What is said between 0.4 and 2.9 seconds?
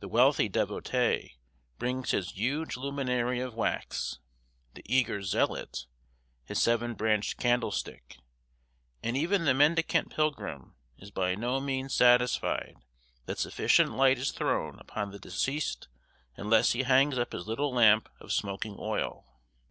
devotee brings his huge